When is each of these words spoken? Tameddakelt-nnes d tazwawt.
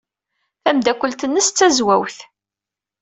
Tameddakelt-nnes 0.63 1.47
d 1.49 1.53
tazwawt. 1.57 2.17